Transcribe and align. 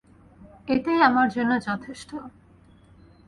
এটাই 0.67 0.99
আমার 1.01 1.27
জন্য 1.29 1.51
যথেষ্ট। 1.67 2.09